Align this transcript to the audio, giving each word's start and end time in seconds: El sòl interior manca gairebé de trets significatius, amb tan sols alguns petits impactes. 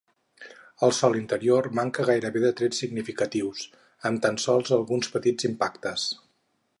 El 0.85 0.93
sòl 0.99 1.17
interior 1.19 1.69
manca 1.79 2.05
gairebé 2.07 2.41
de 2.45 2.51
trets 2.61 2.81
significatius, 2.85 3.61
amb 4.11 4.23
tan 4.27 4.43
sols 4.47 4.73
alguns 4.79 5.13
petits 5.17 5.49
impactes. 5.51 6.09